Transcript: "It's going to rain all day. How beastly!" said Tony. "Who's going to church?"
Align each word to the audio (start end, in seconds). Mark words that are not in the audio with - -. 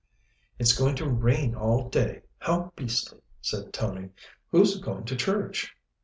"It's 0.57 0.75
going 0.75 0.95
to 0.95 1.07
rain 1.07 1.53
all 1.53 1.87
day. 1.87 2.23
How 2.39 2.73
beastly!" 2.75 3.19
said 3.39 3.71
Tony. 3.71 4.09
"Who's 4.49 4.79
going 4.79 5.03
to 5.05 5.15
church?" 5.15 5.75